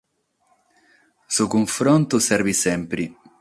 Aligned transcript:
Su 1.35 1.45
cunfrontu 1.53 2.23
servit 2.29 2.59
semper. 2.63 3.05